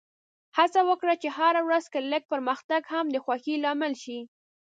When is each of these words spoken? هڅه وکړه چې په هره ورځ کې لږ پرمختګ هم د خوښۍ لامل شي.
هڅه 0.57 0.79
وکړه 0.89 1.13
چې 1.21 1.29
په 1.31 1.35
هره 1.37 1.61
ورځ 1.67 1.85
کې 1.91 2.07
لږ 2.11 2.23
پرمختګ 2.33 2.81
هم 2.93 3.05
د 3.11 3.17
خوښۍ 3.23 3.55
لامل 3.63 3.93
شي. 4.03 4.19